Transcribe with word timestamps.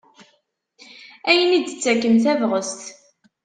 Ayen 1.29 1.51
i 1.57 1.59
d-ittaken 1.65 2.13
tabɣest. 2.23 2.81